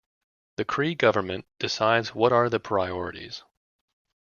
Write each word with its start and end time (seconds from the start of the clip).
The 0.55 0.65
Cree 0.65 0.95
Government 0.95 1.45
decides 1.59 2.15
what 2.15 2.31
are 2.33 2.49
the 2.49 2.59
priorities. 2.59 3.43